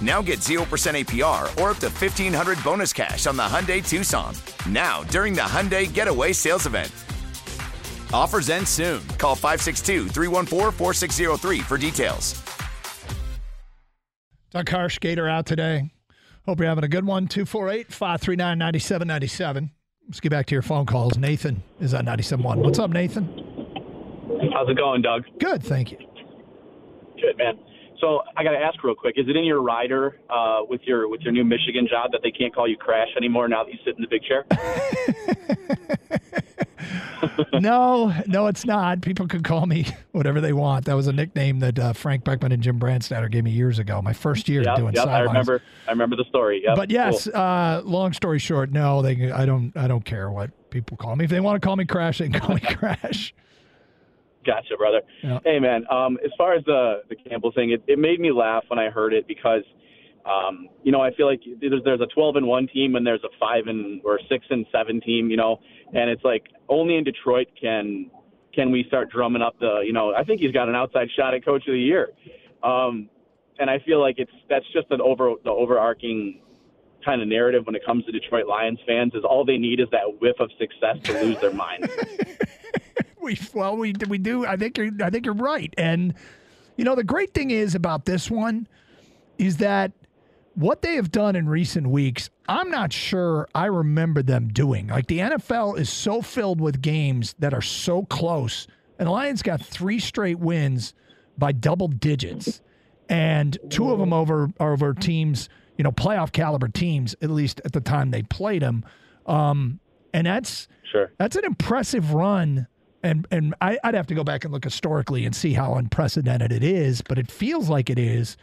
[0.00, 4.34] Now get 0% APR or up to 1500 bonus cash on the Hyundai Tucson.
[4.68, 6.90] Now, during the Hyundai Getaway Sales Event.
[8.12, 9.06] Offers end soon.
[9.18, 12.42] Call 562 314 4603 for details.
[14.50, 15.92] Doug Karsch, Gator out today.
[16.46, 17.28] Hope you're having a good one.
[17.28, 19.70] 248 539 9797.
[20.08, 21.16] Let's get back to your phone calls.
[21.16, 22.56] Nathan is on 97.1.
[22.56, 23.26] What's up, Nathan?
[24.52, 25.24] How's it going, Doug?
[25.38, 25.98] Good, thank you.
[27.20, 27.58] Good, man.
[28.00, 31.08] So I got to ask real quick: Is it in your rider uh, with your
[31.08, 33.78] with your new Michigan job that they can't call you Crash anymore now that you
[33.84, 34.44] sit in the big chair?
[37.60, 39.02] no, no, it's not.
[39.02, 40.86] People can call me whatever they want.
[40.86, 44.00] That was a nickname that uh, Frank Beckman and Jim Brandstatter gave me years ago.
[44.02, 45.28] My first year yep, doing yep, sidelines.
[45.28, 45.62] I remember.
[45.86, 46.62] I remember the story.
[46.64, 47.40] Yep, but yes, cool.
[47.40, 49.30] uh, long story short, no, they.
[49.30, 49.76] I don't.
[49.76, 51.24] I don't care what people call me.
[51.24, 53.34] If they want to call me Crash, they can call me Crash.
[54.44, 55.02] Gotcha, brother.
[55.22, 55.38] Yeah.
[55.44, 55.84] Hey, man.
[55.90, 58.88] Um, as far as the the Campbell thing, it, it made me laugh when I
[58.88, 59.62] heard it because,
[60.24, 63.22] um, you know, I feel like there's there's a 12 and one team and there's
[63.24, 65.60] a five and or six and seven team, you know,
[65.92, 68.10] and it's like only in Detroit can
[68.54, 71.34] can we start drumming up the, you know, I think he's got an outside shot
[71.34, 72.10] at Coach of the Year,
[72.62, 73.08] um,
[73.58, 76.40] and I feel like it's that's just an over the overarching
[77.04, 79.86] kind of narrative when it comes to Detroit Lions fans is all they need is
[79.92, 81.88] that whiff of success to lose their minds.
[83.22, 84.46] we well we we do.
[84.46, 85.72] I think you're I think you're right.
[85.76, 86.14] And
[86.76, 88.66] you know the great thing is about this one
[89.38, 89.92] is that
[90.54, 94.88] what they have done in recent weeks, I'm not sure I remember them doing.
[94.88, 98.66] Like the NFL is so filled with games that are so close,
[98.98, 100.92] and the Lions got three straight wins
[101.38, 102.60] by double digits,
[103.08, 105.48] and two of them over over teams,
[105.78, 108.84] you know, playoff caliber teams, at least at the time they played them.
[109.26, 109.80] Um,
[110.12, 111.12] and that's Sure.
[111.18, 112.66] that's an impressive run.
[113.02, 116.52] And and I, I'd have to go back and look historically and see how unprecedented
[116.52, 118.36] it is, but it feels like it is.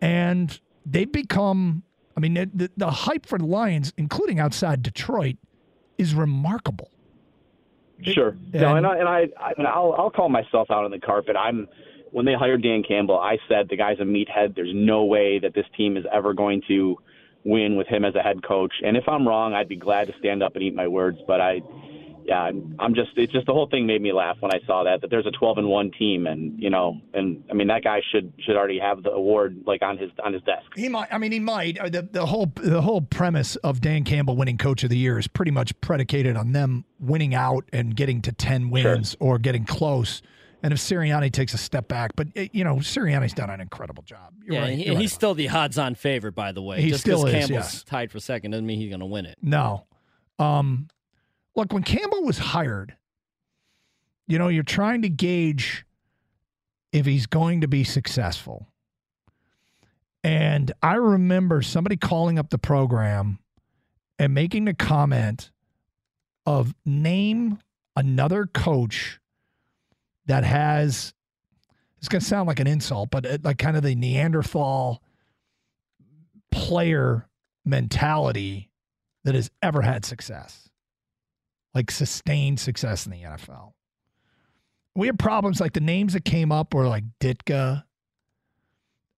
[0.00, 1.82] And they've become,
[2.16, 5.36] I mean, the, the, hype for the Lions, including outside Detroit,
[5.98, 6.90] is remarkable.
[8.02, 8.36] Sure.
[8.52, 11.34] no, and- and I, and I, I I'll, I'll call myself out on the carpet.
[11.34, 11.66] I'm
[12.12, 14.54] when they hired Dan Campbell, I said the guy's a meathead.
[14.54, 16.96] There's no way that this team is ever going to
[17.44, 18.72] win with him as a head coach.
[18.82, 21.18] And if I'm wrong, I'd be glad to stand up and eat my words.
[21.26, 21.60] But I,
[22.26, 24.82] yeah, I'm, I'm just it's just the whole thing made me laugh when I saw
[24.84, 27.84] that that there's a 12 and one team, and you know, and I mean that
[27.84, 30.66] guy should should already have the award like on his on his desk.
[30.74, 31.08] He might.
[31.12, 31.78] I mean, he might.
[31.78, 35.18] Uh, The the whole the whole premise of Dan Campbell winning Coach of the Year
[35.18, 39.64] is pretty much predicated on them winning out and getting to ten wins or getting
[39.64, 40.20] close.
[40.62, 44.02] And if Sirianni takes a step back, but uh, you know Sirianni's done an incredible
[44.02, 44.32] job.
[44.44, 46.80] You're yeah, right, and he- right he's still the odds-on favorite, by the way.
[46.80, 47.84] He Just still because is, Campbell's yes.
[47.84, 49.36] tied for second doesn't mean he's going to win it.
[49.42, 49.84] No.
[50.38, 50.88] Um,
[51.56, 52.96] look, when Campbell was hired,
[54.28, 55.84] you know, you're trying to gauge
[56.92, 58.68] if he's going to be successful.
[60.22, 63.38] And I remember somebody calling up the program
[64.18, 65.50] and making the comment
[66.44, 67.58] of name
[67.94, 69.20] another coach
[70.26, 71.14] that has
[71.98, 75.02] it's going to sound like an insult, but uh, like kind of the Neanderthal
[76.52, 77.28] player
[77.64, 78.70] mentality
[79.24, 80.68] that has ever had success,
[81.76, 83.74] like sustained success in the NFL.
[84.94, 87.84] We have problems like the names that came up were like Ditka,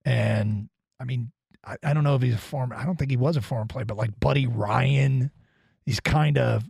[0.05, 0.69] and
[0.99, 1.31] I mean,
[1.65, 2.75] I, I don't know if he's a former.
[2.75, 5.31] I don't think he was a former player, but like Buddy Ryan,
[5.87, 6.65] these kind of,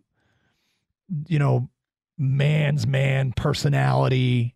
[1.27, 1.71] you know,
[2.19, 4.55] man's man personality,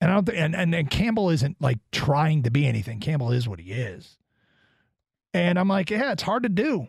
[0.00, 2.98] And I don't think, and, and and Campbell isn't like trying to be anything.
[2.98, 4.18] Campbell is what he is.
[5.32, 6.88] And I'm like, yeah, it's hard to do.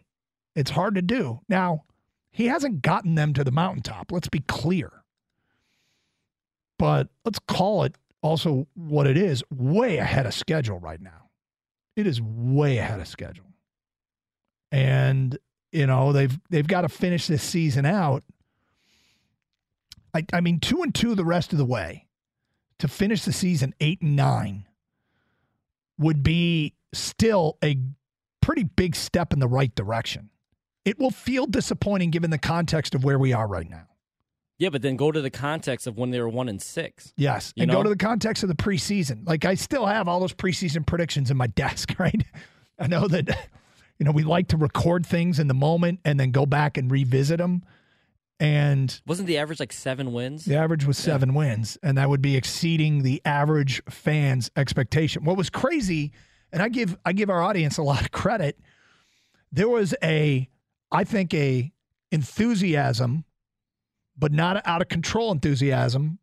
[0.56, 1.42] It's hard to do.
[1.48, 1.84] Now,
[2.32, 4.12] he hasn't gotten them to the mountaintop.
[4.12, 4.92] Let's be clear.
[6.80, 11.30] But let's call it also what it is way ahead of schedule right now.
[11.96, 13.46] It is way ahead of schedule.
[14.72, 15.38] And,
[15.72, 18.24] you know, they've they've got to finish this season out.
[20.14, 22.08] I, I mean, two and two the rest of the way
[22.80, 24.66] to finish the season eight and nine
[26.00, 27.78] would be still a
[28.42, 30.31] pretty big step in the right direction.
[30.86, 33.88] It will feel disappointing given the context of where we are right now.
[34.58, 37.14] Yeah, but then go to the context of when they were one and six.
[37.18, 37.54] Yes.
[37.58, 37.78] And know?
[37.78, 39.28] go to the context of the preseason.
[39.28, 42.24] Like I still have all those preseason predictions in my desk, right?
[42.78, 43.28] I know that
[44.00, 46.92] you know we like to record things in the moment and then go back and
[46.92, 47.64] revisit them.
[48.40, 50.46] And Wasn't the average like seven wins?
[50.46, 55.24] the average was seven wins, and that would be exceeding the average fan's expectation.
[55.26, 56.12] What was crazy,
[56.52, 58.60] and I give I give our audience a lot of credit.
[59.52, 60.50] There was a,
[60.92, 61.72] I think a
[62.12, 63.26] enthusiasm,
[64.18, 66.20] but not out of control enthusiasm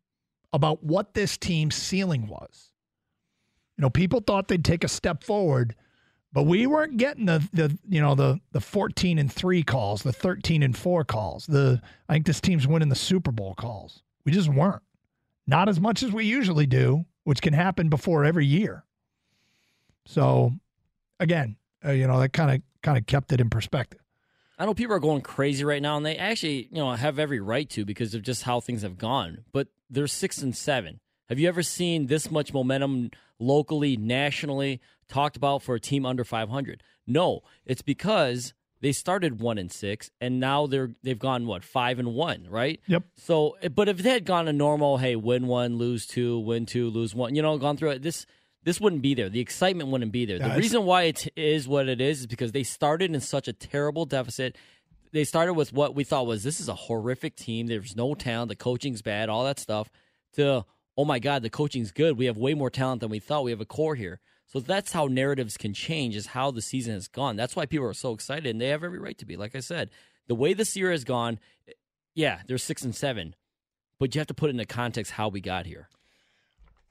[0.53, 2.71] about what this team's ceiling was.
[3.77, 5.75] You know, people thought they'd take a step forward,
[6.33, 10.13] but we weren't getting the the you know the the 14 and 3 calls, the
[10.13, 11.45] 13 and 4 calls.
[11.47, 14.03] The I think this team's winning the Super Bowl calls.
[14.25, 14.83] We just weren't.
[15.47, 18.83] Not as much as we usually do, which can happen before every year.
[20.05, 20.51] So,
[21.19, 23.98] again, uh, you know, that kind of kind of kept it in perspective.
[24.59, 27.39] I know people are going crazy right now, and they actually, you know, have every
[27.39, 29.45] right to because of just how things have gone.
[29.53, 30.99] But they're six and seven.
[31.29, 36.25] Have you ever seen this much momentum locally, nationally talked about for a team under
[36.25, 36.83] 500?
[37.07, 41.97] No, it's because they started one and six, and now they're they've gone what five
[41.97, 42.81] and one, right?
[42.87, 43.03] Yep.
[43.15, 46.65] So, eh, but if they had gone a normal, hey, win one, lose two, win
[46.65, 48.25] two, lose one, you know, gone through it, this
[48.63, 49.29] this wouldn't be there.
[49.29, 50.37] The excitement wouldn't be there.
[50.37, 53.47] Yeah, the reason why it is what it is is because they started in such
[53.47, 54.57] a terrible deficit.
[55.11, 57.67] They started with what we thought was this is a horrific team.
[57.67, 58.49] There's no talent.
[58.49, 59.29] The coaching's bad.
[59.29, 59.89] All that stuff.
[60.33, 60.65] To
[60.97, 62.17] oh my god, the coaching's good.
[62.17, 63.43] We have way more talent than we thought.
[63.43, 64.19] We have a core here.
[64.45, 66.15] So that's how narratives can change.
[66.15, 67.35] Is how the season has gone.
[67.35, 69.37] That's why people are so excited, and they have every right to be.
[69.37, 69.89] Like I said,
[70.27, 71.39] the way this year has gone,
[72.13, 73.35] yeah, they're six and seven,
[73.99, 75.87] but you have to put it into context how we got here.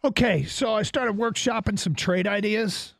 [0.04, 2.94] Okay, so I started workshopping some trade ideas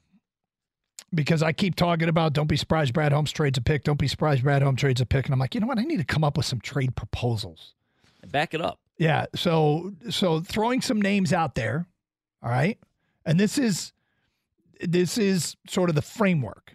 [1.15, 4.09] because I keep talking about don't be surprised Brad Holmes trades a pick, don't be
[4.09, 5.79] surprised Brad Holmes trades a pick, and I'm like, you know what?
[5.79, 7.75] I need to come up with some trade proposals.
[8.27, 8.81] Back it up.
[8.99, 11.87] Yeah, so so throwing some names out there,
[12.43, 12.79] all right,
[13.25, 13.93] and this is
[14.81, 16.75] this is sort of the framework.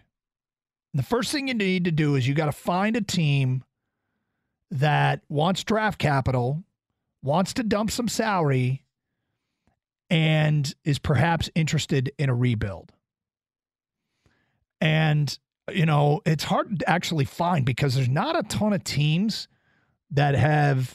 [0.94, 3.62] The first thing you need to do is you got to find a team
[4.70, 6.64] that wants draft capital,
[7.22, 8.83] wants to dump some salary,
[10.10, 12.92] and is perhaps interested in a rebuild.
[14.80, 15.36] And,
[15.72, 19.48] you know, it's hard to actually find because there's not a ton of teams
[20.10, 20.94] that have,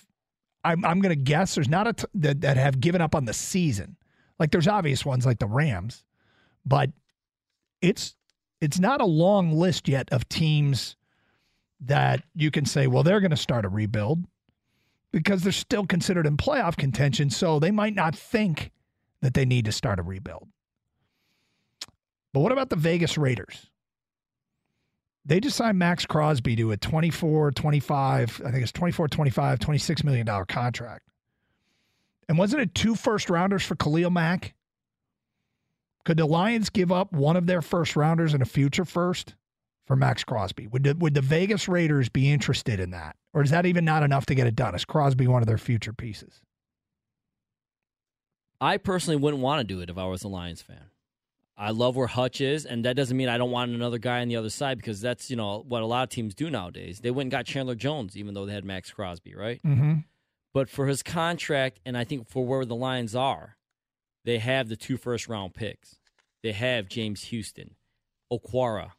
[0.64, 3.26] I'm, I'm going to guess there's not a t- that, that have given up on
[3.26, 3.98] the season.
[4.38, 6.04] Like there's obvious ones like the Rams,
[6.66, 6.92] but
[7.82, 8.16] it's
[8.62, 10.96] it's not a long list yet of teams
[11.80, 14.26] that you can say, well, they're going to start a rebuild
[15.12, 17.30] because they're still considered in playoff contention.
[17.30, 18.72] So they might not think
[19.22, 20.48] that they need to start a rebuild.
[22.34, 23.68] But what about the Vegas Raiders?
[25.26, 30.04] They just signed Maxx Crosby to a 24, 25, I think it's 24, 25, 26
[30.04, 31.06] million dollar contract.
[32.28, 34.54] And wasn't it two first rounders for Khalil Mack?
[36.06, 39.36] Could the Lions give up one of their first rounders and a future first
[39.86, 40.68] for Maxx Crosby?
[40.68, 43.16] Would the, would the Vegas Raiders be interested in that?
[43.34, 44.74] Or is that even not enough to get it done?
[44.74, 46.42] Is Crosby one of their future pieces?
[48.62, 50.92] I personally wouldn't want to do it if I was a Lions fan.
[51.58, 54.30] I love where Hutch is, and that doesn't mean I don't want another guy on
[54.30, 57.02] the other side because that's you know what a lot of teams do nowadays.
[57.02, 59.62] They went and got Chandler Jones, even though they had Maxx Crosby, right?
[59.64, 59.96] Mm-hmm.
[60.54, 63.58] But for his contract, and I think for where the Lions are,
[64.24, 66.00] they have the two first round picks.
[66.44, 67.76] They have James Houston,
[68.32, 68.92] Okwara,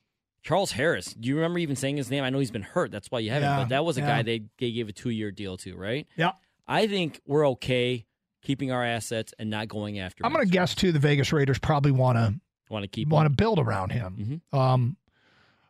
[0.42, 1.14] Charles Harris.
[1.14, 2.24] Do you remember even saying his name?
[2.24, 2.90] I know he's been hurt.
[2.90, 3.48] That's why you haven't.
[3.48, 4.16] Yeah, but that was a yeah.
[4.16, 6.06] guy they, they gave a two year deal to, right?
[6.16, 6.32] Yeah.
[6.68, 8.06] I think we're okay
[8.42, 10.24] keeping our assets and not going after.
[10.24, 10.92] I'm going to guess too.
[10.92, 12.34] The Vegas Raiders probably want to
[12.70, 14.42] Want to keep want to build around him.
[14.52, 14.56] Mhm.
[14.56, 14.96] Um,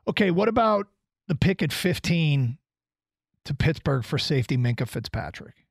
[0.07, 0.87] okay, what about
[1.29, 2.59] the pick at 15
[3.47, 5.65] to Pittsburgh for safety Minkah Fitzpatrick?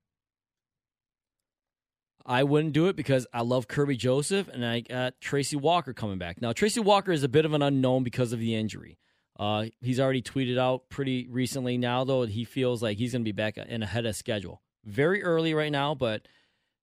[2.26, 6.18] I wouldn't do it because I love Kerby Joseph and I got Tracy Walker coming
[6.18, 6.42] back.
[6.42, 8.98] Now, Tracy Walker is a bit of an unknown because of the injury.
[9.40, 13.28] Uh, he's already tweeted out pretty recently now, though, he feels like he's going to
[13.28, 14.62] be back in ahead of schedule.
[14.84, 16.28] Very early right now, but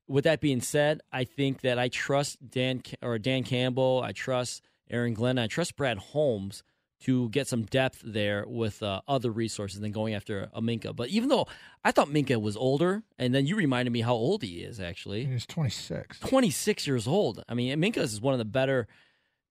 [0.08, 4.02] with that being said, I think that I trust Dan or Dan Campbell.
[4.04, 5.38] I trust Aaron Glenn.
[5.38, 6.62] I trust Brad Holmes
[7.00, 10.96] to get some depth there with uh, other resources than going after a Minkah.
[10.96, 11.46] But even though
[11.84, 15.24] I thought Minkah was older, and then you reminded me how old he is actually.
[15.26, 16.20] He's 26.
[16.20, 17.44] 26 years old.
[17.48, 18.86] I mean, Minkah is one of the better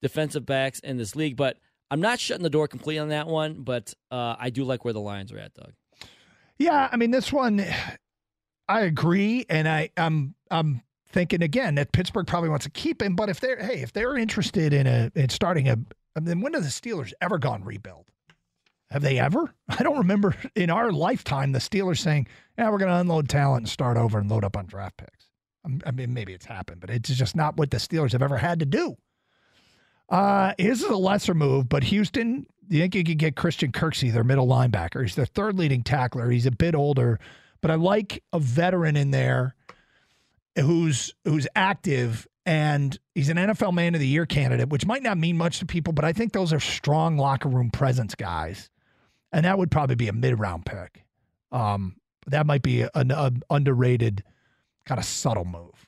[0.02, 1.58] defensive backs in this league, but
[1.90, 4.92] I'm not shutting the door completely on that one, but uh, I do like where
[4.92, 5.72] the Lions are at, Doug.
[6.58, 7.64] Yeah, I mean this one,
[8.68, 13.16] I agree, and I I'm I'm thinking again that Pittsburgh probably wants to keep him,
[13.16, 15.78] but if they're hey if they're interested in a in starting a,
[16.16, 18.06] I mean, when have the Steelers ever gone rebuild?
[18.90, 19.52] Have they ever?
[19.68, 23.62] I don't remember in our lifetime the Steelers saying, "Yeah, we're going to unload talent
[23.62, 25.26] and start over and load up on draft picks."
[25.84, 28.60] I mean, maybe it's happened, but it's just not what the Steelers have ever had
[28.60, 28.96] to do.
[30.08, 34.12] Uh, his is a lesser move, but Houston, you think you could get Christian Kirksey,
[34.12, 35.02] their middle linebacker?
[35.02, 36.30] He's their third leading tackler.
[36.30, 37.18] He's a bit older,
[37.60, 39.55] but I like a veteran in there
[40.58, 45.18] who's who's active and he's an NFL Man of the Year candidate, which might not
[45.18, 48.70] mean much to people, but I think those are strong locker room presence guys,
[49.32, 51.04] and that would probably be a mid round pick.
[51.52, 51.96] Um,
[52.28, 54.22] that might be an, an underrated
[54.84, 55.86] kind of subtle move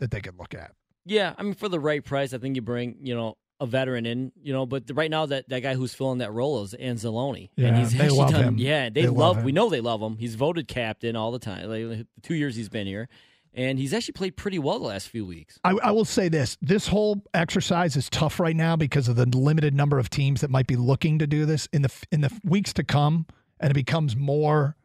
[0.00, 0.72] that they could look at.
[1.04, 4.06] Yeah, I mean, for the right price, I think you bring you know a veteran
[4.06, 4.64] in, you know.
[4.66, 7.92] But right now, that, that guy who's filling that role is Anzalone, Yeah, and he's
[7.92, 8.44] they love done.
[8.44, 8.58] him.
[8.58, 9.36] Yeah, they, They love.
[9.36, 9.44] love.
[9.44, 10.16] We know they love him.
[10.18, 11.68] He's voted captain all the time.
[11.68, 13.08] Like the two years he's been here,
[13.54, 15.58] and he's actually played pretty well the last few weeks.
[15.64, 19.26] I, I will say this: this whole exercise is tough right now because of the
[19.26, 22.40] limited number of teams that might be looking to do this in the in the
[22.44, 23.26] weeks to come,
[23.60, 24.76] and it becomes more,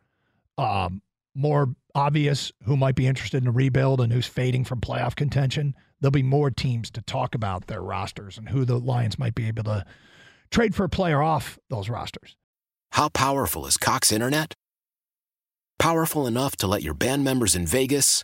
[0.57, 1.01] um,
[1.35, 5.75] more obvious who might be interested in a rebuild and who's fading from playoff contention.
[6.01, 9.47] There'll be more teams to talk about their rosters and who the Lions might be
[9.47, 9.85] able to
[10.51, 12.35] trade for a player off those rosters.
[12.91, 14.53] How powerful is Cox Internet?
[15.79, 18.23] Powerful enough to let your band members in Vegas,